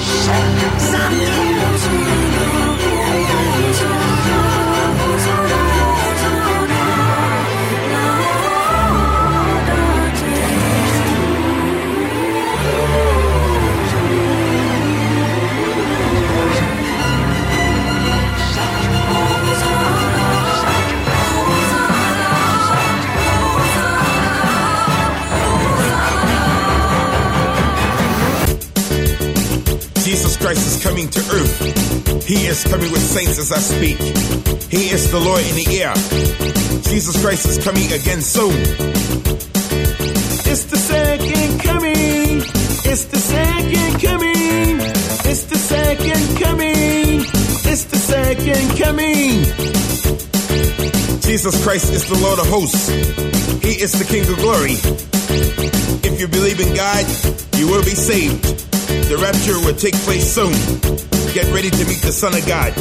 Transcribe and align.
Jesus 0.00 1.43
He 32.34 32.46
is 32.46 32.64
coming 32.64 32.90
with 32.90 33.00
saints 33.00 33.38
as 33.38 33.52
I 33.52 33.58
speak. 33.58 33.96
He 34.68 34.90
is 34.90 35.08
the 35.12 35.20
Lord 35.20 35.40
in 35.46 35.54
the 35.54 35.68
air. 35.82 35.94
Jesus 36.82 37.22
Christ 37.22 37.46
is 37.46 37.62
coming 37.62 37.92
again 37.92 38.20
soon. 38.22 38.56
It's 40.50 40.64
the 40.64 40.76
second 40.76 41.60
coming. 41.60 42.42
It's 42.90 43.04
the 43.04 43.18
second 43.18 44.00
coming. 44.02 44.80
It's 45.30 45.44
the 45.44 45.58
second 45.58 46.38
coming. 46.42 47.22
It's 47.70 47.84
the 47.84 47.98
second 47.98 48.78
coming. 48.82 49.44
Jesus 51.22 51.62
Christ 51.62 51.92
is 51.92 52.08
the 52.08 52.18
Lord 52.18 52.40
of 52.40 52.48
hosts. 52.48 52.88
He 53.62 53.80
is 53.80 53.92
the 53.92 54.04
King 54.04 54.22
of 54.28 54.38
glory. 54.38 54.74
If 56.02 56.18
you 56.18 56.26
believe 56.26 56.58
in 56.58 56.74
God, 56.74 57.06
you 57.54 57.68
will 57.68 57.84
be 57.84 57.94
saved. 57.94 58.73
The 59.08 59.18
rapture 59.20 59.58
will 59.64 59.76
take 59.76 59.94
place 60.04 60.32
soon. 60.34 60.52
Get 61.32 61.46
ready 61.52 61.70
to 61.70 61.84
meet 61.86 62.02
the 62.02 62.12
Son 62.12 62.34
of 62.34 62.46
God. 62.46 62.72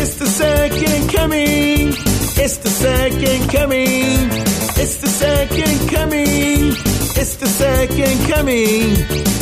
It's 0.00 0.14
the 0.18 0.26
second 0.26 1.10
coming. 1.10 1.88
It's 2.42 2.58
the 2.58 2.70
second 2.70 3.50
coming. 3.50 4.30
It's 4.80 4.96
the 5.00 5.08
second 5.08 5.90
coming. 5.90 6.74
It's 7.20 7.36
the 7.36 7.46
second 7.46 8.32
coming. 8.32 9.37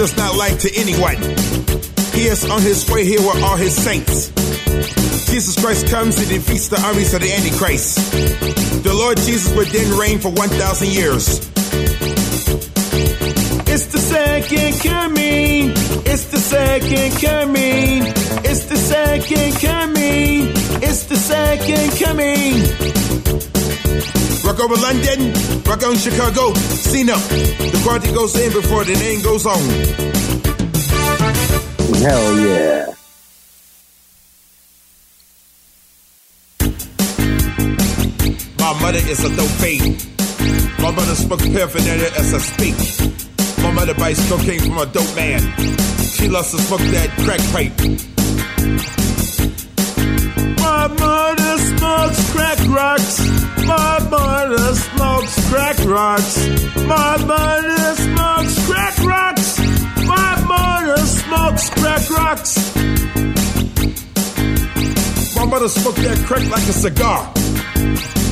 Does 0.00 0.16
not 0.16 0.34
lie 0.34 0.56
to 0.56 0.70
anyone. 0.76 1.16
He 2.16 2.24
is 2.24 2.48
on 2.48 2.62
his 2.62 2.90
way 2.90 3.04
here 3.04 3.20
with 3.20 3.42
all 3.42 3.56
his 3.56 3.76
saints. 3.76 4.30
Jesus 5.30 5.62
Christ 5.62 5.88
comes 5.88 6.16
and 6.16 6.26
defeats 6.26 6.68
the 6.68 6.80
armies 6.80 7.12
of 7.12 7.20
the 7.20 7.30
Antichrist. 7.30 7.96
The 8.82 8.94
Lord 8.94 9.18
Jesus 9.18 9.54
will 9.54 9.66
then 9.66 9.98
reign 9.98 10.18
for 10.18 10.30
1,000 10.30 10.88
years. 10.88 11.40
It's 13.68 13.86
the 13.92 13.98
second 13.98 14.80
coming. 14.80 15.72
It's 16.06 16.24
the 16.32 16.38
second 16.38 17.20
coming. 17.20 18.02
It's 18.48 18.64
the 18.64 18.78
second 18.78 19.52
coming. 19.60 20.48
It's 20.82 21.04
the 21.04 21.16
second 21.16 21.90
coming. 22.02 23.09
Rock 24.50 24.60
over 24.64 24.82
London, 24.82 25.32
rock 25.62 25.80
on 25.84 25.96
Chicago, 25.96 26.52
Zenith. 26.54 27.28
The 27.70 27.82
party 27.86 28.12
goes 28.12 28.34
in 28.34 28.52
before 28.52 28.82
the 28.82 28.94
name 28.94 29.22
goes 29.22 29.46
on. 29.46 29.60
Hell 32.02 32.36
yeah. 32.40 32.86
My 38.58 38.80
mother 38.82 38.98
is 38.98 39.22
a 39.22 39.36
dope 39.36 39.46
fiend. 39.62 40.04
My 40.80 40.90
mother 40.90 41.14
smokes 41.14 41.48
paraphernalia 41.48 42.10
as 42.18 42.34
I 42.34 42.38
speak. 42.38 42.74
My 43.62 43.70
mother 43.70 43.94
buys 43.94 44.18
cocaine 44.28 44.62
from 44.62 44.78
a 44.78 44.86
dope 44.86 45.14
man. 45.14 45.42
She 46.00 46.28
loves 46.28 46.50
to 46.50 46.58
smoke 46.58 46.80
that 46.80 47.10
crack 47.22 47.40
pipe. 47.52 49.09
My 52.00 52.06
mother 52.06 52.14
smokes 52.14 52.32
crack 52.32 52.58
rocks. 52.66 53.18
My 53.66 53.98
mother 54.08 54.74
smokes 54.74 55.50
crack 55.50 55.78
rocks. 55.84 56.48
My 56.86 57.16
mother 57.26 57.94
smokes 57.94 58.66
crack 58.66 58.98
rocks. 59.04 59.58
My 60.06 60.42
mother 60.48 60.96
smokes 60.96 61.70
crack 61.70 62.10
rocks. 62.10 62.74
My 65.36 65.44
mother 65.44 65.68
smoked 65.68 65.98
that 65.98 66.24
crack 66.26 66.48
like 66.48 66.62
a 66.62 66.72
cigar. 66.72 67.32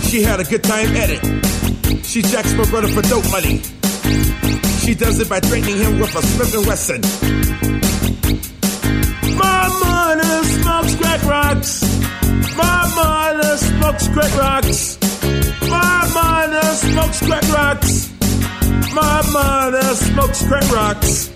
She 0.09 0.23
had 0.23 0.41
a 0.41 0.45
good 0.45 0.65
time 0.65 0.97
at 0.97 1.11
it. 1.11 2.07
She 2.07 2.23
jacks 2.23 2.55
my 2.55 2.65
brother 2.71 2.89
for 2.89 3.03
dope 3.03 3.31
money. 3.31 3.61
She 4.81 4.95
does 4.95 5.21
it 5.21 5.29
by 5.29 5.41
threatening 5.41 5.77
him 5.77 6.01
with 6.01 6.17
a 6.17 6.23
Smith 6.23 6.55
and 6.55 6.67
Wesson. 6.67 7.03
My 9.37 9.69
mother 9.85 10.45
smokes 10.45 10.95
crack 10.95 11.23
rocks. 11.25 11.88
Smokes 13.99 14.15
crack 14.15 14.37
rocks. 14.39 14.99
My 15.69 16.11
mother 16.15 16.63
smokes 16.77 17.27
crack 17.27 17.43
rocks. 17.53 18.11
My 18.95 19.23
mother 19.33 19.95
smokes 19.97 20.47
crack 20.47 20.71
rocks. 20.71 21.31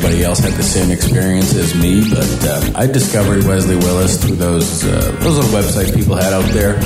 Anybody 0.00 0.24
else 0.24 0.38
had 0.38 0.52
the 0.54 0.62
same 0.62 0.90
experience 0.90 1.54
as 1.54 1.74
me, 1.74 2.08
but 2.08 2.44
uh, 2.44 2.72
I 2.74 2.86
discovered 2.86 3.44
Wesley 3.44 3.76
Willis 3.76 4.22
through 4.22 4.36
those 4.36 4.82
uh, 4.84 5.16
those 5.20 5.36
little 5.36 5.50
websites 5.50 5.94
people 5.94 6.16
had 6.16 6.32
out 6.32 6.48
there 6.52 6.80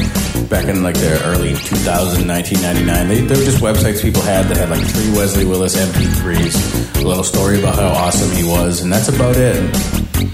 back 0.49 0.67
in 0.67 0.83
like 0.83 0.97
the 0.97 1.23
early 1.25 1.55
2000, 1.55 2.27
1999. 2.27 3.09
They, 3.09 3.21
they 3.21 3.39
were 3.39 3.45
just 3.45 3.63
websites 3.63 4.03
people 4.03 4.21
had 4.23 4.47
that 4.47 4.57
had 4.57 4.71
like 4.71 4.85
three 4.87 5.11
Wesley 5.13 5.45
Willis 5.45 5.77
MP3s, 5.77 7.03
a 7.03 7.07
little 7.07 7.23
story 7.23 7.61
about 7.61 7.77
how 7.77 7.89
awesome 7.89 8.35
he 8.37 8.43
was, 8.43 8.83
and 8.83 8.93
that's 8.93 9.09
about 9.09 9.37
it. 9.37 9.55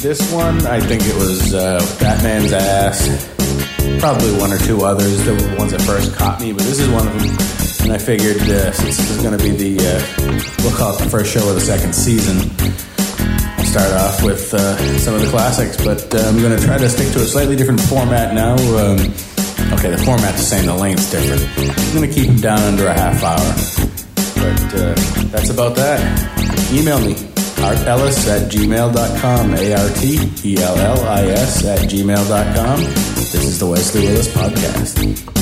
This 0.00 0.32
one, 0.32 0.66
I 0.66 0.80
think 0.80 1.02
it 1.04 1.16
was 1.16 1.52
uh, 1.52 1.80
Batman's 2.00 2.52
ass. 2.52 3.28
Probably 4.00 4.32
one 4.38 4.52
or 4.52 4.58
two 4.58 4.84
others. 4.84 5.22
They 5.26 5.32
were 5.32 5.38
the 5.38 5.56
ones 5.56 5.72
that 5.72 5.82
first 5.82 6.16
caught 6.16 6.40
me, 6.40 6.52
but 6.52 6.62
this 6.62 6.80
is 6.80 6.88
one 6.88 7.06
of 7.06 7.12
them. 7.12 7.59
And 7.82 7.92
I 7.92 7.98
figured 7.98 8.40
uh, 8.42 8.72
since 8.72 8.96
this 8.98 9.10
is 9.10 9.22
going 9.22 9.36
to 9.36 9.42
be 9.42 9.50
the, 9.50 9.78
uh, 9.80 10.00
we'll 10.62 10.76
call 10.76 10.94
it 10.94 10.98
the 11.02 11.08
first 11.10 11.32
show 11.32 11.48
of 11.48 11.54
the 11.54 11.60
second 11.60 11.94
season, 11.94 12.36
I'll 13.58 13.64
start 13.64 13.92
off 13.92 14.22
with 14.22 14.52
uh, 14.54 14.76
some 14.98 15.14
of 15.14 15.20
the 15.22 15.28
classics. 15.30 15.76
But 15.76 16.14
uh, 16.14 16.18
I'm 16.28 16.40
going 16.40 16.56
to 16.58 16.64
try 16.64 16.78
to 16.78 16.88
stick 16.88 17.12
to 17.14 17.20
a 17.20 17.24
slightly 17.24 17.56
different 17.56 17.80
format 17.80 18.34
now. 18.34 18.54
Um, 18.54 18.98
okay, 19.74 19.90
the 19.90 19.98
format's 20.04 20.38
the 20.38 20.44
same, 20.44 20.66
the 20.66 20.74
length's 20.74 21.10
different. 21.10 21.42
I'm 21.58 21.94
going 21.94 22.08
to 22.08 22.14
keep 22.14 22.26
them 22.28 22.40
down 22.40 22.60
under 22.60 22.86
a 22.86 22.94
half 22.94 23.22
hour. 23.24 23.54
But 24.36 24.74
uh, 24.74 24.94
that's 25.30 25.50
about 25.50 25.74
that. 25.76 26.00
Email 26.72 27.00
me, 27.00 27.14
artellis 27.64 28.28
at 28.28 28.50
gmail.com, 28.50 29.54
A-R-T-E-L-L-I-S 29.54 30.54
at 31.64 31.80
gmail.com. 31.80 32.80
This 32.80 33.34
is 33.34 33.58
the 33.58 33.66
Wesley 33.66 34.02
Willis 34.06 34.28
Podcast. 34.28 35.39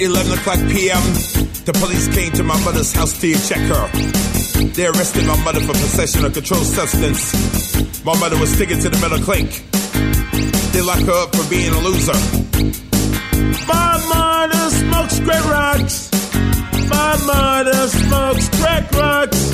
At 0.00 0.06
11 0.06 0.32
o'clock 0.38 0.58
p.m., 0.70 1.02
the 1.68 1.76
police 1.78 2.08
came 2.08 2.32
to 2.32 2.42
my 2.42 2.58
mother's 2.64 2.90
house 2.90 3.20
to 3.20 3.34
check 3.34 3.60
her. 3.68 3.86
They 4.72 4.86
arrested 4.86 5.26
my 5.26 5.36
mother 5.44 5.60
for 5.60 5.74
possession 5.74 6.24
of 6.24 6.32
controlled 6.32 6.64
substance. 6.64 7.34
My 8.02 8.18
mother 8.18 8.38
was 8.38 8.50
sticking 8.50 8.80
to 8.80 8.88
the 8.88 8.96
metal 8.96 9.18
clink. 9.18 9.62
They 10.72 10.80
locked 10.80 11.02
her 11.02 11.12
up 11.12 11.36
for 11.36 11.44
being 11.50 11.74
a 11.74 11.80
loser. 11.80 12.16
My 13.68 14.00
mother 14.08 14.70
smokes 14.72 15.20
crack 15.20 15.44
rocks. 15.44 16.10
My 16.88 17.16
mother 17.26 17.88
smokes 17.88 18.48
crack 18.56 18.90
rocks. 18.92 19.52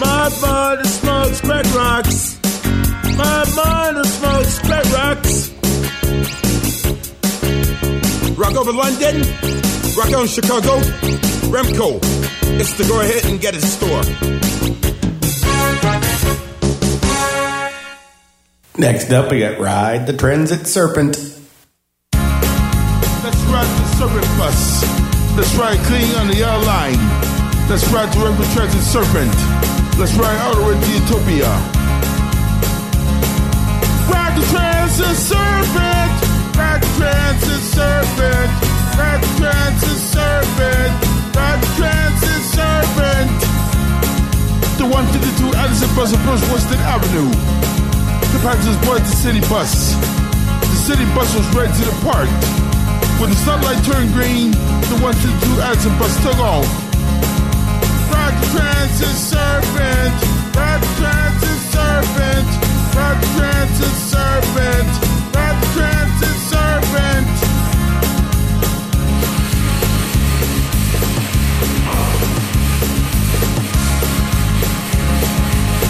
My 0.00 0.30
mother 0.40 0.88
smokes 0.88 1.40
crack 1.42 1.74
rocks. 1.74 2.38
My 3.18 3.44
mother 3.54 4.04
smokes 4.04 4.58
crack 4.60 4.84
rocks. 4.96 5.52
Rock 8.38 8.56
over 8.56 8.72
London, 8.72 9.51
rock 9.96 10.12
on 10.14 10.26
Chicago, 10.26 10.80
Remco. 11.50 11.98
It's 12.60 12.74
the 12.74 12.84
go 12.84 13.00
ahead 13.00 13.24
and 13.26 13.40
get 13.40 13.54
it 13.54 13.62
store. 13.62 14.02
Next 18.78 19.10
up, 19.12 19.30
we 19.30 19.40
got 19.40 19.58
Ride 19.58 20.06
the 20.06 20.16
Transit 20.16 20.66
Serpent. 20.66 21.16
Let's 23.22 23.42
ride 23.52 23.68
the 23.68 23.86
serpent 23.98 24.38
bus. 24.38 24.82
Let's 25.36 25.54
ride 25.56 25.78
clean 25.86 26.14
on 26.16 26.26
the 26.28 26.36
yellow 26.36 26.64
line. 26.64 26.98
Let's 27.68 27.86
ride 27.88 28.12
the 28.12 28.20
river 28.24 28.44
transit 28.54 28.82
serpent. 28.82 29.34
Let's 29.98 30.14
ride 30.14 30.40
all 30.42 30.56
the 30.56 30.62
way 30.62 30.74
to 30.74 30.88
Utopia. 30.92 31.48
Ride 34.08 34.34
the 34.36 34.44
transit 34.50 35.16
serpent. 35.16 36.12
Ride 36.56 36.82
the 36.82 36.88
transit 36.96 37.62
serpent. 37.72 38.81
The 38.92 39.28
transit 39.40 40.00
serpent. 40.12 40.92
Ride 41.32 41.60
the 41.64 41.70
transit 41.80 42.42
serpent. 42.52 43.32
The 44.76 44.84
152 44.84 45.56
Addison 45.56 45.88
bus 45.96 46.12
approached 46.12 46.44
Western 46.52 46.80
Avenue. 46.84 47.30
The 48.32 48.40
passengers 48.44 48.76
boarded 48.84 49.04
the 49.08 49.16
city 49.16 49.40
bus. 49.48 49.94
The 50.60 50.80
city 50.84 51.04
bus 51.16 51.32
was 51.34 51.46
ready 51.56 51.72
to 51.72 51.84
depart. 51.88 52.28
When 53.20 53.30
the 53.30 53.36
sunlight 53.36 53.80
turned 53.84 54.12
green, 54.12 54.52
the 54.92 54.98
152 55.00 55.62
Addison 55.62 55.96
bus 55.98 56.12
took 56.20 56.38
off. 56.42 56.68
The 58.12 58.28
transit 58.52 59.16
serpent. 59.16 60.16
The 60.52 60.68
transit 61.00 61.60
serpent. 61.72 62.48
The 62.92 63.08
transit 63.36 63.94
serpent. 64.12 65.21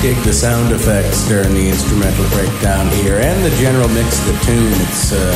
Dig 0.02 0.18
the 0.26 0.34
sound 0.34 0.74
effects 0.74 1.22
during 1.30 1.54
the 1.54 1.70
instrumental 1.70 2.26
breakdown 2.34 2.90
here 2.98 3.22
and 3.22 3.38
the 3.46 3.54
general 3.62 3.86
mix 3.94 4.18
of 4.18 4.34
the 4.34 4.36
tune. 4.42 4.74
It's 4.90 5.14
uh, 5.14 5.30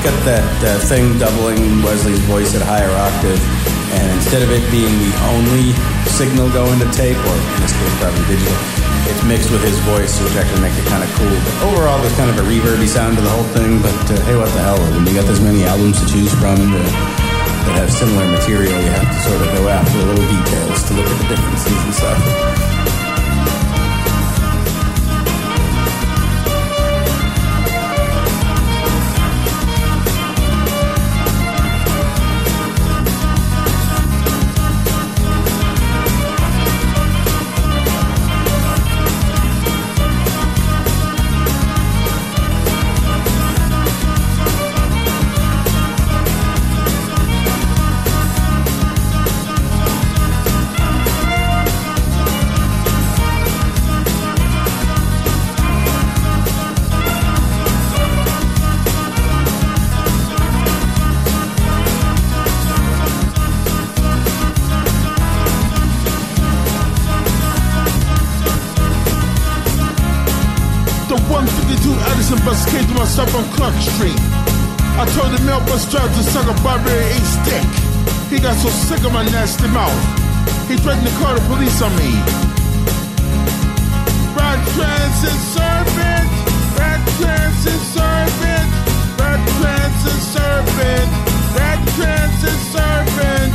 got 0.00 0.16
that 0.24 0.48
uh, 0.64 0.80
thing 0.88 1.20
doubling 1.20 1.84
Wesley's 1.84 2.24
voice 2.24 2.56
at 2.56 2.64
higher 2.64 2.88
octave, 2.96 3.36
and 3.92 4.08
instead 4.16 4.40
of 4.40 4.48
it 4.48 4.64
being 4.72 4.88
the 5.04 5.12
only 5.36 5.76
signal 6.16 6.48
going 6.48 6.80
to 6.80 6.88
tape, 6.96 7.20
or 7.28 7.36
in 7.36 7.60
this 7.60 7.76
case 7.76 7.92
probably 8.00 8.24
digital, 8.24 8.56
it's 9.04 9.20
mixed 9.28 9.52
with 9.52 9.60
his 9.60 9.76
voice, 9.84 10.16
which 10.24 10.32
actually 10.40 10.64
makes 10.64 10.80
it 10.80 10.88
kind 10.88 11.04
of 11.04 11.12
cool. 11.20 11.36
But 11.36 11.54
overall, 11.68 12.00
there's 12.00 12.16
kind 12.16 12.32
of 12.32 12.40
a 12.40 12.46
reverby 12.48 12.88
sound 12.88 13.20
to 13.20 13.22
the 13.22 13.28
whole 13.28 13.44
thing. 13.52 13.84
But 13.84 14.00
uh, 14.08 14.16
hey, 14.24 14.36
what 14.40 14.48
the 14.56 14.64
hell? 14.64 14.80
When 14.96 15.04
you 15.04 15.12
got 15.12 15.28
this 15.28 15.44
many 15.44 15.68
albums 15.68 16.00
to 16.00 16.08
choose 16.08 16.32
from 16.40 16.56
that 16.72 17.84
have 17.84 17.92
similar 17.92 18.24
material, 18.32 18.80
you 18.80 18.92
have 18.96 19.12
to 19.12 19.20
sort 19.28 19.44
of 19.44 19.48
go 19.60 19.68
after 19.68 19.92
the 20.00 20.08
little 20.08 20.24
details 20.24 20.88
to 20.88 20.96
look 20.96 21.04
at 21.04 21.16
the 21.20 21.28
differences 21.36 21.76
and 21.84 21.92
stuff. 21.92 22.65
Suck 76.46 76.58
a 76.58 76.62
Barbary 76.62 77.10
a 77.10 77.20
stick. 77.24 77.66
He 78.30 78.38
got 78.38 78.56
so 78.56 78.68
sick 78.68 79.04
of 79.04 79.12
my 79.12 79.24
nasty 79.24 79.68
mouth. 79.68 80.02
He 80.68 80.76
threatened 80.76 81.06
to 81.06 81.14
call 81.18 81.34
the 81.34 81.40
police 81.46 81.80
on 81.82 81.92
me. 81.96 82.10
Ride 84.36 84.62
transit 84.74 85.38
serpent, 85.54 86.30
ride 86.78 87.04
transit 87.18 87.82
serpent, 87.94 88.68
ride 89.18 89.44
transit 89.58 90.20
serpent, 90.34 91.08
ride 91.56 91.82
transit 91.96 92.60
serpent. 92.74 93.54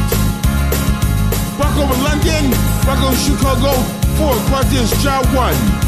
Rock 1.60 1.76
over 1.78 1.98
London, 2.04 2.52
rock 2.88 3.02
over 3.04 3.18
Chicago, 3.18 3.72
four 4.18 4.36
quarters, 4.50 4.92
job 5.04 5.26
one. 5.36 5.81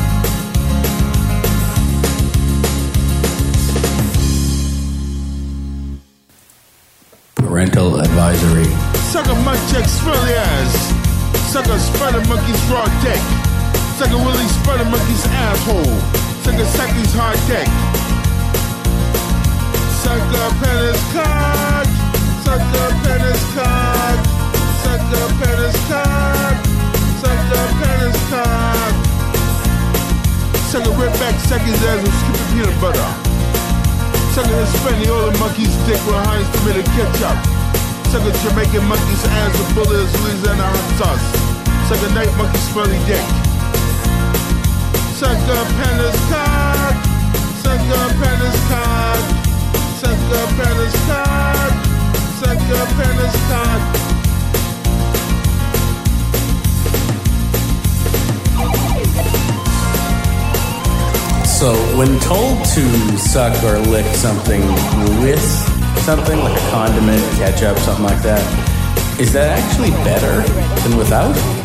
Parental 7.64 8.02
advisory. 8.02 8.68
Sucker 9.08 9.40
my 9.40 9.56
check 9.72 9.88
smelly 9.88 10.34
ass. 10.36 10.76
Sucker 11.48 11.80
spider 11.80 12.20
monkey's 12.28 12.60
raw 12.68 12.84
dick. 13.00 13.24
Sucker 13.96 14.20
Willie 14.20 14.52
spider 14.52 14.84
monkey's 14.84 15.24
asshole. 15.32 15.96
Sucker 16.44 16.68
Saki's 16.76 17.14
hard 17.16 17.40
dick. 17.48 17.64
Sucker 20.04 20.50
penis 20.60 21.00
cock. 21.16 21.88
Sucker 22.44 22.90
penis 23.00 23.44
cock. 23.56 24.20
Sucker 24.84 25.28
penis 25.40 25.80
cock. 25.88 26.60
Sucker 27.24 27.66
penis 27.80 28.20
cock. 28.28 28.94
Sucker 30.68 30.92
back 31.16 31.40
seconds 31.48 31.80
as 31.80 32.04
scoop 32.12 32.36
of 32.36 32.48
peanut 32.52 32.76
butter. 32.82 33.10
Suck 34.36 34.48
a 34.48 34.66
Hispaniola 34.66 35.32
monkey's 35.40 35.74
dick 35.86 36.04
with 36.04 36.20
Heinz 36.28 36.50
tomato 36.60 36.84
ketchup. 36.92 37.53
Suck 38.14 38.30
a 38.30 38.32
Jamaican 38.46 38.86
monkey's 38.86 39.26
ass 39.26 39.58
with 39.58 39.74
bullets, 39.74 40.14
Louisiana 40.22 40.70
hot 40.70 40.86
sauce. 41.02 41.28
Suck 41.90 41.98
a 41.98 42.14
night 42.14 42.30
monkey 42.38 42.62
smelly 42.70 43.02
dick. 43.10 43.26
Suck 45.18 45.34
a 45.34 45.66
panda's 45.74 46.14
cock. 46.30 46.94
Suck 47.66 47.82
a 47.82 48.02
panda's 48.22 48.60
cock. 48.70 49.18
Suck 49.98 50.22
a 50.30 50.46
panda's 50.54 50.94
cock. 51.10 51.74
Suck 52.38 52.62
a 52.70 52.86
panda's 52.94 53.34
cock. 53.50 53.82
So, 61.48 61.74
when 61.98 62.20
told 62.20 62.64
to 62.64 63.18
suck 63.18 63.58
or 63.64 63.80
lick 63.80 64.06
something 64.14 64.62
with 65.24 65.73
something 66.04 66.38
like 66.40 66.62
a 66.62 66.70
condiment, 66.70 67.22
ketchup, 67.38 67.78
something 67.80 68.04
like 68.04 68.22
that, 68.22 68.42
is 69.22 69.32
that 69.32 69.58
actually 69.58 69.92
better 70.04 70.42
than 70.82 70.98
without? 70.98 71.63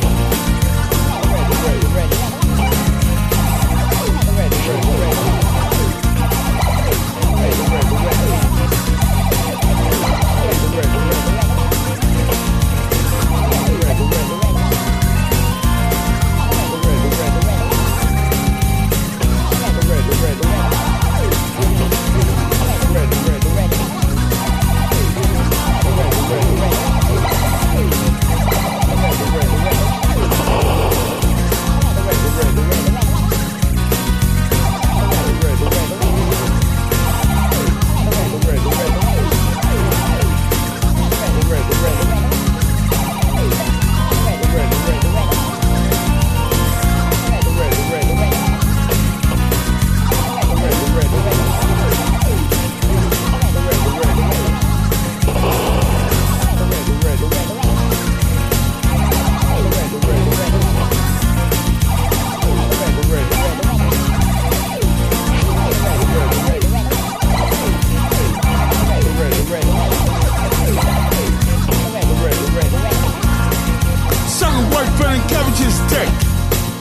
And 75.29 75.37
cabbage's 75.37 75.79
dick. 75.93 76.09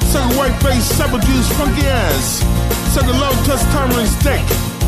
Suck 0.08 0.24
a 0.32 0.38
white 0.38 0.56
face, 0.62 0.84
supper 0.84 1.20
juice, 1.20 1.50
funky 1.58 1.86
ass. 1.88 2.44
Suck 2.94 3.06
a 3.06 3.18
long 3.20 3.36
test 3.44 3.66
tamarind 3.72 4.08
stick. 4.08 4.44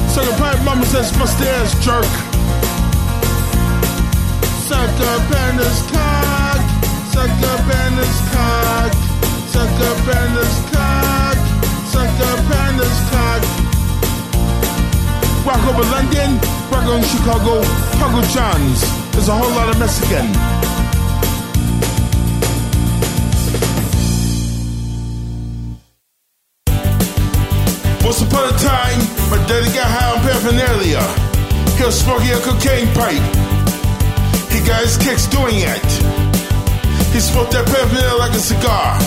Suck 0.09 0.27
a 0.27 0.35
pipe 0.39 0.63
mama 0.63 0.85
says 0.85 1.11
musty 1.17 1.45
ass 1.45 1.73
jerk. 1.83 2.07
Suck 4.67 4.87
a 4.87 5.13
panda's 5.27 5.81
cock. 5.91 6.61
Suck 7.11 7.29
a 7.29 7.53
panda's 7.67 8.19
cock. 8.31 8.93
Suck 9.51 9.69
a 9.69 9.91
panda's 10.07 10.55
cock. 10.71 11.37
Suck 11.91 12.07
a 12.07 12.31
panda's 12.47 12.99
cock. 13.11 13.41
Rock 15.45 15.63
over 15.67 15.83
London, 15.89 16.37
rock 16.71 16.85
on 16.85 17.01
Chicago, 17.03 17.63
Taco 17.97 18.21
John's. 18.31 18.81
There's 19.11 19.27
a 19.27 19.35
whole 19.35 19.51
lot 19.51 19.69
of 19.69 19.79
Mexican. 19.79 20.58
Once 28.09 28.23
upon 28.23 28.49
a 28.49 28.57
time, 28.57 28.97
my 29.29 29.37
daddy 29.45 29.69
got 29.69 29.85
high 29.85 30.09
on 30.09 30.19
paraphernalia. 30.25 30.97
He 31.77 31.85
was 31.85 31.93
smoking 31.93 32.33
a 32.33 32.41
cocaine 32.41 32.89
pipe. 32.97 33.21
He 34.49 34.65
got 34.65 34.81
his 34.81 34.97
kicks 34.97 35.29
doing 35.29 35.61
it. 35.61 35.89
He 37.13 37.21
smoked 37.21 37.53
that 37.53 37.69
paraphernalia 37.69 38.17
like 38.17 38.33
a 38.33 38.41
cigar. 38.41 38.97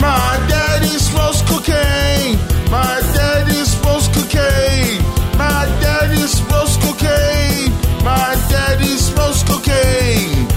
My 0.00 0.40
daddy 0.48 0.96
smokes 0.96 1.44
cocaine. 1.44 2.40
My 2.72 2.96
daddy 3.12 3.60
smokes 3.68 4.08
cocaine. 4.16 4.96
My 5.36 5.68
daddy 5.84 6.24
smokes 6.24 6.80
cocaine. 6.80 7.68
My 8.00 8.32
daddy 8.48 8.96
smokes 8.96 9.44
cocaine. 9.44 10.48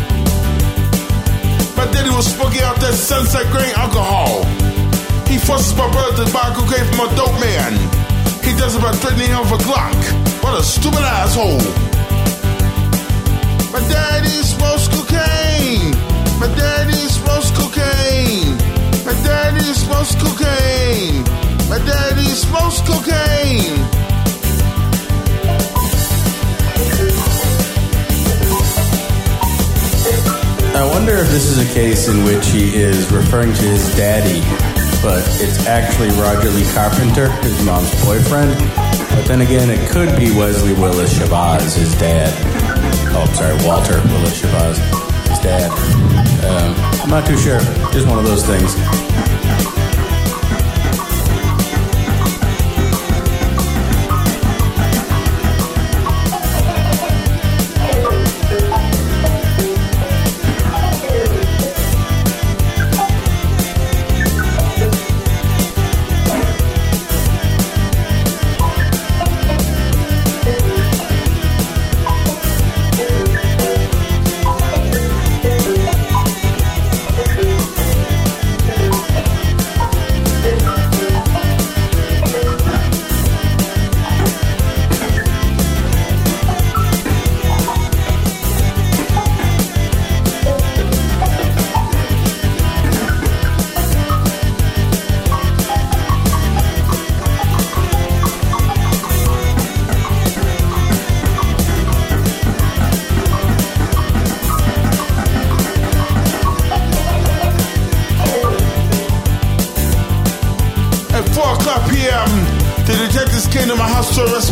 My 1.75 1.91
daddy 1.91 2.09
was 2.15 2.23
smoking 2.23 2.63
out 2.63 2.79
that 2.79 2.95
sunset 2.95 3.51
grain 3.51 3.75
alcohol. 3.75 4.64
He 5.35 5.41
forces 5.41 5.75
my 5.75 5.91
brother 5.91 6.23
to 6.23 6.31
buy 6.31 6.47
cocaine 6.55 6.85
from 6.95 7.11
a 7.11 7.15
dope 7.17 7.37
man. 7.41 7.73
He 8.41 8.55
does 8.55 8.73
it 8.73 8.81
by 8.81 8.93
threatening 8.93 9.27
him 9.27 9.41
with 9.51 9.59
a 9.59 9.63
Glock. 9.67 9.99
What 10.41 10.57
a 10.57 10.63
stupid 10.63 11.03
asshole. 11.03 11.59
My 13.75 13.83
daddy 13.91 14.31
smokes 14.47 14.87
cocaine. 14.87 15.91
My 16.39 16.47
daddy 16.55 16.95
smokes 17.11 17.51
cocaine. 17.51 18.55
My 19.03 19.11
daddy 19.27 19.73
smokes 19.75 20.15
cocaine. 20.15 21.25
My 21.67 21.79
daddy 21.83 22.31
smokes 22.31 22.79
cocaine. 22.87 23.83
I 30.75 30.87
wonder 30.91 31.15
if 31.15 31.27
this 31.29 31.47
is 31.47 31.57
a 31.59 31.73
case 31.73 32.07
in 32.07 32.23
which 32.23 32.47
he 32.47 32.75
is 32.75 33.11
referring 33.11 33.53
to 33.53 33.63
his 33.63 33.95
daddy, 33.97 34.39
but 35.01 35.23
it's 35.41 35.65
actually 35.67 36.09
Roger 36.11 36.49
Lee 36.49 36.65
Carpenter, 36.73 37.29
his 37.41 37.63
mom's 37.65 37.91
boyfriend. 38.03 38.51
But 39.09 39.25
then 39.25 39.41
again, 39.41 39.69
it 39.69 39.89
could 39.89 40.17
be 40.17 40.35
Wesley 40.35 40.73
Willis 40.73 41.17
Shabazz, 41.17 41.77
his 41.77 41.93
dad. 41.95 42.33
Oh, 43.13 43.25
I'm 43.27 43.33
sorry, 43.35 43.55
Walter 43.65 44.01
Willis 44.09 44.41
Shabazz, 44.41 44.77
his 45.29 45.39
dad. 45.39 45.71
Um, 46.45 46.75
I'm 47.01 47.09
not 47.09 47.25
too 47.25 47.37
sure. 47.37 47.59
Just 47.91 48.07
one 48.07 48.19
of 48.19 48.25
those 48.25 48.45
things. 48.45 49.04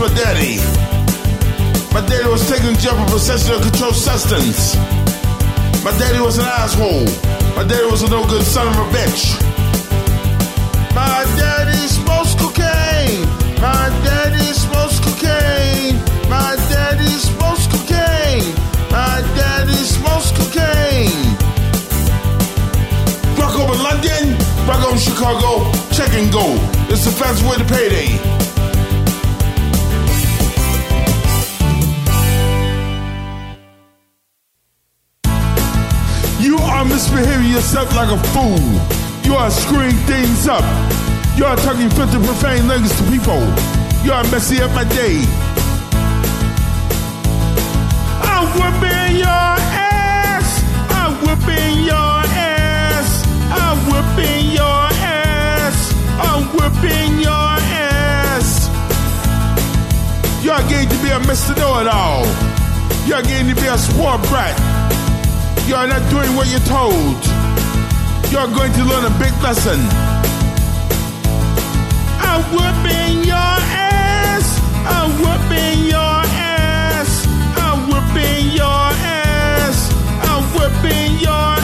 My 0.04 0.14
daddy. 0.16 0.58
My 1.96 2.02
daddy 2.06 2.28
was 2.28 2.44
taking 2.50 2.76
jail 2.76 2.92
for 3.00 3.14
possession 3.16 3.56
of 3.56 3.62
controlled 3.62 3.96
substance. 3.96 4.76
My 5.80 5.96
daddy 5.98 6.20
was 6.20 6.38
an 6.38 6.44
asshole. 6.44 7.08
My 7.56 7.64
daddy 7.64 7.88
was 7.88 8.02
a 8.04 8.10
no 8.10 8.28
good 8.28 8.44
son 8.44 8.68
of 8.68 8.76
a 8.76 8.88
bitch. 8.92 9.40
My 10.94 11.24
daddy 11.40 11.88
smokes 11.88 12.36
cocaine. 12.36 13.24
My 13.64 13.88
daddy 14.04 14.52
smokes 14.52 15.00
cocaine. 15.00 15.96
My 16.28 16.52
daddy 16.68 17.16
smokes 17.24 17.66
cocaine. 17.72 18.52
My 18.92 19.24
daddy 19.40 19.82
smokes 19.88 20.36
cocaine. 20.36 21.24
Rock 23.40 23.56
over 23.56 23.78
London, 23.88 24.36
rock 24.68 24.84
over 24.84 25.00
Chicago, 25.00 25.72
check 25.96 26.12
and 26.20 26.30
go. 26.30 26.60
It's 26.92 27.06
the 27.06 27.12
fast 27.12 27.42
way 27.48 27.56
to 27.56 27.64
payday. 27.64 28.43
You 36.44 36.58
are 36.58 36.84
misbehaving 36.84 37.52
yourself 37.52 37.96
like 37.96 38.12
a 38.12 38.22
fool. 38.36 38.60
You 39.24 39.36
are 39.36 39.50
screwing 39.50 39.96
things 40.04 40.46
up. 40.46 40.66
You 41.38 41.46
are 41.46 41.56
talking 41.56 41.90
filthy 41.90 42.18
profane 42.18 42.68
language 42.68 42.92
to 42.98 43.04
people. 43.10 43.40
You 44.04 44.12
are 44.12 44.24
messing 44.30 44.60
up 44.60 44.72
my 44.72 44.84
day. 44.84 45.24
I'm 48.28 48.52
whipping 48.60 49.20
your 49.24 49.56
ass. 49.72 50.60
I'm 50.92 51.16
whipping 51.24 51.86
your 51.86 52.12
ass. 52.36 53.24
I'm 53.50 53.80
whipping 53.88 54.52
your 54.52 54.84
ass. 55.00 55.94
I'm 56.20 56.44
whipping 56.58 57.22
your 57.22 57.56
ass. 57.88 58.68
You 60.44 60.52
are 60.52 60.64
going 60.70 60.90
to 60.90 60.98
be 61.02 61.10
a 61.10 61.20
Mr. 61.24 61.56
Know-it-all. 61.56 62.26
You 63.08 63.14
are 63.16 63.24
going 63.24 63.48
to 63.48 63.56
be 63.56 63.68
a 63.68 63.78
spoiled 63.78 64.24
brat. 64.24 64.73
You 65.74 65.80
are 65.80 65.88
not 65.88 66.08
doing 66.12 66.36
what 66.36 66.48
you're 66.52 66.60
told. 66.70 67.18
You 68.32 68.38
are 68.38 68.48
going 68.48 68.72
to 68.74 68.84
learn 68.86 69.06
a 69.06 69.16
big 69.18 69.34
lesson. 69.42 69.80
I'm 72.22 72.44
whipping 72.54 73.24
your 73.26 73.34
ass. 73.34 74.62
I'm 74.86 75.10
whipping 75.18 75.86
your 75.90 76.22
ass. 76.30 77.26
I'm 77.58 77.90
whipping 77.90 78.52
your 78.52 78.86
ass. 79.02 79.92
I'm 80.22 80.44
whipping 80.54 81.18
your 81.18 81.32
ass. 81.32 81.63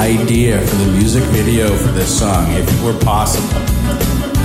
Idea 0.00 0.58
for 0.66 0.76
the 0.76 0.92
music 0.92 1.22
video 1.24 1.76
for 1.76 1.92
this 1.92 2.18
song, 2.18 2.50
if 2.52 2.66
it 2.66 2.82
were 2.82 2.98
possible. 3.00 3.48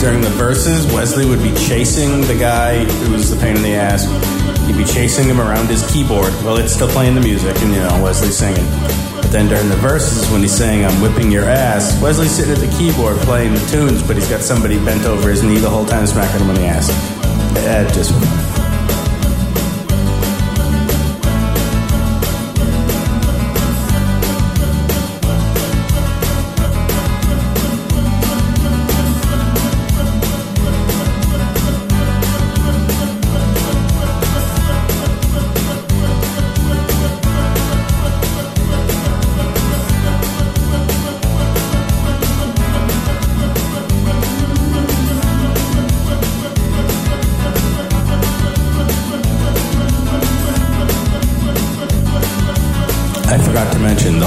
During 0.02 0.20
the 0.20 0.34
verses, 0.36 0.86
Wesley 0.92 1.26
would 1.26 1.42
be 1.42 1.54
chasing 1.56 2.20
the 2.28 2.36
guy 2.38 2.84
who 2.84 3.14
was 3.14 3.30
the 3.30 3.40
pain 3.40 3.56
in 3.56 3.64
the 3.64 3.74
ass. 3.74 4.04
He'd 4.68 4.78
be 4.78 4.84
chasing 4.84 5.30
him 5.30 5.40
around 5.40 5.68
his 5.68 5.90
keyboard 5.90 6.34
while 6.44 6.58
it's 6.58 6.74
still 6.74 6.90
playing 6.90 7.16
the 7.16 7.22
music, 7.22 7.56
and 7.62 7.72
you 7.72 7.80
know, 7.80 8.04
Wesley's 8.04 8.38
singing. 8.38 8.66
But 9.16 9.32
then 9.32 9.48
during 9.48 9.70
the 9.70 9.78
verses, 9.78 10.30
when 10.30 10.42
he's 10.42 10.56
saying, 10.56 10.84
I'm 10.84 11.02
whipping 11.02 11.32
your 11.32 11.46
ass, 11.46 12.00
Wesley's 12.02 12.32
sitting 12.32 12.52
at 12.52 12.60
the 12.60 12.78
keyboard 12.78 13.16
playing 13.20 13.54
the 13.54 13.66
tunes, 13.68 14.04
but 14.04 14.18
he's 14.18 14.30
got 14.30 14.42
somebody 14.42 14.78
bent 14.84 15.06
over 15.06 15.30
his 15.30 15.42
knee 15.42 15.58
the 15.58 15.70
whole 15.70 15.86
time 15.86 16.06
smacking 16.06 16.42
him 16.42 16.50
on 16.50 16.56
the 16.56 16.66
ass. 16.66 16.90
That 17.64 17.94
just. 17.94 18.12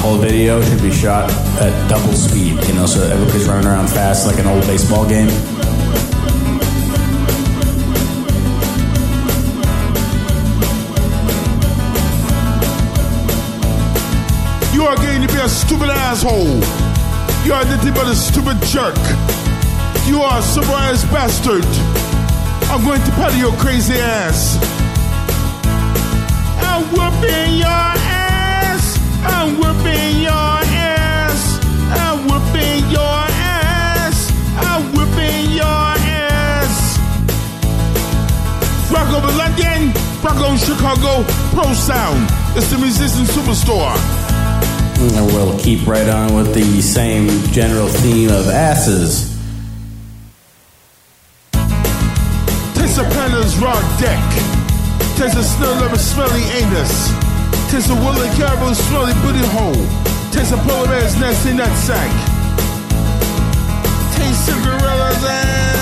Whole 0.09 0.17
video 0.17 0.59
should 0.63 0.81
be 0.81 0.91
shot 0.91 1.31
at 1.61 1.89
double 1.91 2.15
speed, 2.15 2.57
you 2.67 2.75
know, 2.75 2.87
so 2.87 3.03
everybody's 3.11 3.47
running 3.47 3.67
around 3.67 3.89
fast 3.89 4.27
like 4.27 4.39
an 4.39 4.47
old 4.47 4.63
baseball 4.63 5.07
game. 5.07 5.29
You 14.73 14.87
are 14.87 14.97
going 14.97 15.21
to 15.21 15.29
be 15.29 15.41
a 15.41 15.49
stupid 15.49 15.91
asshole. 15.91 16.57
You 17.45 17.53
are 17.53 17.65
nothing 17.65 17.93
but 17.93 18.07
a 18.09 18.17
stupid 18.17 18.57
jerk. 18.63 18.97
You 20.07 20.23
are 20.23 20.39
a 20.39 20.43
surprise 20.43 21.05
bastard. 21.13 21.67
I'm 22.71 22.83
going 22.83 23.03
to 23.03 23.11
paddle 23.11 23.39
your 23.39 23.53
crazy 23.59 23.97
ass. 23.97 24.78
Over 40.41 40.57
Chicago, 40.57 41.25
Pro 41.51 41.73
Sound. 41.75 42.29
It's 42.57 42.71
the 42.71 42.79
musician 42.79 43.25
superstore. 43.25 43.95
We'll 45.33 45.59
keep 45.59 45.87
right 45.87 46.09
on 46.09 46.35
with 46.35 46.55
the 46.55 46.81
same 46.81 47.29
general 47.53 47.89
theme 47.89 48.31
of 48.31 48.49
asses. 48.49 49.37
Taste 52.75 52.99
a 52.99 53.05
panda's 53.05 53.57
raw 53.59 53.81
deck. 53.99 54.23
Taste 55.17 55.37
a 55.37 55.43
snow 55.43 55.73
lover 55.81 55.99
smelly 55.99 56.43
anus. 56.55 57.11
Taste 57.71 57.91
a 57.91 57.95
woolly 57.95 58.29
caribou 58.37 58.75
smelly 58.75 59.15
booty 59.23 59.45
hole. 59.55 59.87
Taste 60.31 60.53
a 60.53 60.57
polar 60.59 60.87
bear's 60.87 61.19
nasty 61.19 61.51
nutsack. 61.51 62.11
Taste 64.17 64.49
a 64.49 64.55
gorilla's 64.65 65.25
ass. 65.25 65.78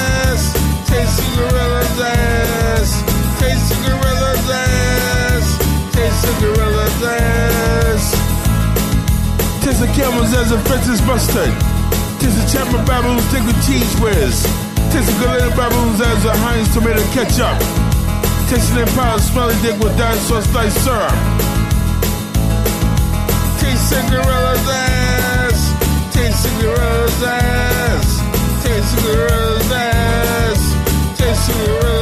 Camel's 9.96 10.34
as 10.34 10.52
a 10.52 10.58
fences 10.68 11.00
busted. 11.08 11.48
Taste 12.20 12.36
a 12.36 12.44
chapel 12.52 12.84
baboon's 12.84 13.24
dick 13.32 13.40
with 13.48 13.56
Cheez 13.64 13.88
Whiz. 13.96 14.44
Taste 14.92 15.08
a 15.08 15.16
gorilla 15.24 15.48
baboon's 15.56 16.02
as 16.02 16.22
a 16.26 16.36
Heinz 16.36 16.68
tomato 16.74 17.00
ketchup. 17.16 17.56
Taste 18.52 18.72
an 18.72 18.84
empowered 18.84 19.22
smelly 19.22 19.56
dick 19.62 19.80
with 19.80 19.96
dinosaur 19.96 20.42
sliced 20.42 20.84
syrup. 20.84 21.16
Taste 23.56 23.96
gorilla's 24.12 24.68
ass. 24.68 25.60
Taste 26.12 26.44
gorilla's 26.60 27.22
ass. 27.24 28.20
Taste 28.62 28.96
gorilla's 29.00 29.72
ass. 29.72 30.60
Taste 31.16 31.48
a 31.48 31.95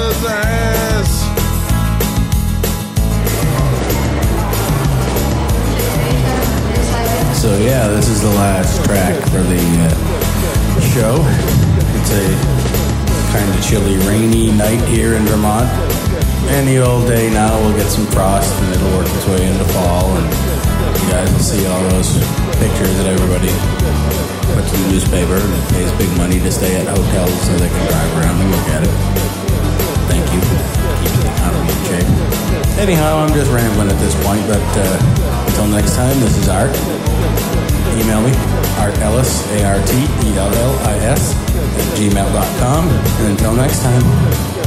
So 7.44 7.52
yeah, 7.60 7.92
this 7.92 8.08
is 8.08 8.24
the 8.24 8.32
last 8.40 8.80
track 8.88 9.12
for 9.28 9.44
the 9.44 9.60
uh, 9.60 9.92
show. 10.96 11.20
It's 12.00 12.08
a 12.16 12.24
kind 13.36 13.44
of 13.44 13.60
chilly, 13.60 14.00
rainy 14.08 14.48
night 14.48 14.80
here 14.88 15.12
in 15.12 15.28
Vermont. 15.28 15.68
Any 16.56 16.80
old 16.80 17.04
day 17.04 17.28
now, 17.28 17.52
we'll 17.60 17.76
get 17.76 17.92
some 17.92 18.08
frost 18.16 18.48
and 18.48 18.72
it'll 18.72 18.96
work 18.96 19.04
its 19.12 19.28
way 19.28 19.44
into 19.44 19.68
fall, 19.76 20.08
and 20.16 20.24
you 20.24 21.08
guys 21.12 21.28
will 21.28 21.44
see 21.44 21.60
all 21.68 21.84
those 21.92 22.16
pictures 22.64 22.96
that 23.04 23.12
everybody 23.12 23.52
puts 24.56 24.72
in 24.72 24.80
the 24.88 24.96
newspaper 24.96 25.36
and 25.36 25.52
pays 25.76 25.92
big 26.00 26.08
money 26.16 26.40
to 26.40 26.48
stay 26.48 26.80
at 26.80 26.88
hotels 26.88 27.36
so 27.44 27.52
they 27.60 27.68
can 27.68 27.84
drive 27.92 28.10
around 28.24 28.40
and 28.40 28.48
look 28.56 28.68
at 28.72 28.88
it. 28.88 28.94
Thank 30.08 30.24
you. 30.32 30.40
Keeps 30.40 31.20
the 31.20 31.28
economy 31.28 31.68
in 31.68 31.80
shape. 31.92 32.08
Anyhow, 32.80 33.20
I'm 33.20 33.36
just 33.36 33.52
rambling 33.52 33.92
at 33.92 34.00
this 34.00 34.16
point, 34.24 34.40
but 34.48 34.64
uh, 34.64 35.44
until 35.44 35.68
next 35.68 35.92
time, 35.92 36.16
this 36.24 36.40
is 36.40 36.48
Art. 36.48 36.72
Email 38.00 38.20
me, 38.22 38.32
Art 38.78 38.98
Ellis, 38.98 39.46
A 39.52 39.64
R 39.64 39.80
T 39.86 39.92
E 40.26 40.36
L 40.36 40.52
L 40.52 40.78
I 40.88 40.96
S, 40.98 41.34
at 41.54 41.98
gmail.com. 41.98 42.88
And 42.88 43.28
until 43.28 43.54
next 43.54 43.82
time. 43.82 44.63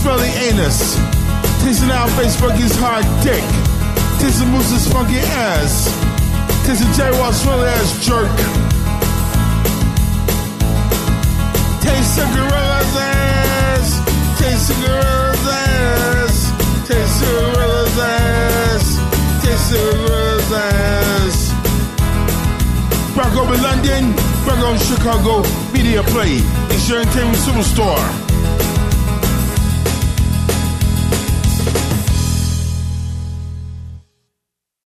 Smelly 0.00 0.28
anus. 0.48 0.96
Tasting 1.62 1.90
out 1.90 2.08
Facebook 2.10 2.56
his 2.56 2.74
hard 2.76 3.04
dick. 3.22 3.44
Tasting 4.20 4.48
Moose's 4.48 4.86
funky 4.92 5.18
ass. 5.18 5.90
Tasting 6.66 6.92
J 6.92 7.10
Wall 7.18 7.32
smelly 7.32 7.68
ass 7.68 8.04
jerk. 8.04 8.30
Taste 11.82 12.16
the 12.16 12.24
gorilla's 12.34 12.96
ass. 12.96 13.88
Taste 14.38 14.68
the 14.68 14.74
gorilla's 14.86 15.46
ass. 15.48 16.34
Taste 16.88 17.20
the 17.20 17.26
gorilla's 17.26 17.98
ass. 17.98 18.84
Taste 19.44 19.70
the 19.72 19.78
gorilla's 19.78 20.52
ass. 20.52 21.38
Back 23.16 23.36
over 23.36 23.56
London, 23.60 24.12
back 24.46 24.64
on 24.64 24.78
Chicago, 24.78 25.42
media 25.72 26.02
play. 26.04 26.40
It's 26.70 26.88
your 26.88 27.00
entertainment 27.00 27.38
superstar. 27.38 28.19